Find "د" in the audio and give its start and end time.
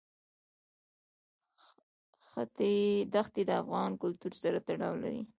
3.49-3.51